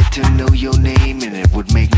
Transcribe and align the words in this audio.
to 0.00 0.30
know 0.30 0.48
your 0.54 0.78
name 0.78 1.22
and 1.22 1.36
it 1.36 1.52
would 1.52 1.70
make 1.74 1.91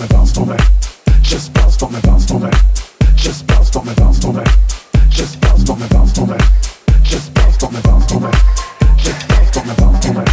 me, 0.00 0.06
bounce 0.08 0.32
for 0.32 0.46
me. 0.46 0.56
Just 1.22 1.52
bounce 1.52 1.76
for 1.76 1.90
me, 1.90 2.00
bounce 2.02 2.26
for 2.26 2.38
me. 2.38 2.50
Just 3.16 3.46
bounce 3.46 3.70
for 3.70 3.84
me, 3.84 3.94
bounce 3.94 4.18
for 4.18 4.32
me. 4.32 4.44
Just 5.10 5.40
bounce 5.40 5.64
for 5.64 5.76
me, 5.76 5.86
bounce 5.90 6.12
for 6.16 6.26
me. 6.26 6.36
Just 7.02 7.34
bounce 7.34 7.56
for 7.56 7.70
me, 7.70 7.80
bounce 7.82 8.12
for 8.12 8.20
me. 8.20 8.30
Just 8.96 9.28
bounce 9.28 9.50
for 9.50 9.64
me, 9.64 9.74
bounce 9.76 10.06
for 10.06 10.14
me. 10.14 10.29